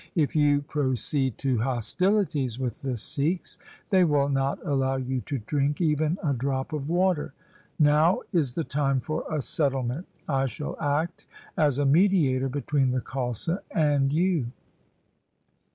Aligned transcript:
If 0.15 0.35
you 0.35 0.63
proceed 0.63 1.37
to 1.37 1.59
hostilities 1.59 2.57
with 2.57 2.81
the 2.81 2.97
Sikhs, 2.97 3.59
they 3.91 4.03
will 4.03 4.29
not 4.29 4.57
allow 4.65 4.95
you 4.95 5.21
to 5.27 5.37
drink 5.37 5.79
even 5.79 6.17
a 6.23 6.33
drop 6.33 6.73
of 6.73 6.89
water. 6.89 7.35
Now 7.77 8.21
is 8.33 8.55
the 8.55 8.63
time 8.63 8.99
for 8.99 9.25
a 9.29 9.43
settlement. 9.43 10.07
I 10.27 10.47
shall 10.47 10.75
act 10.81 11.27
as 11.55 11.77
a 11.77 11.85
mediator 11.85 12.49
between 12.49 12.89
the 12.89 13.01
Khalsa 13.01 13.59
and 13.69 14.11
you. 14.11 14.47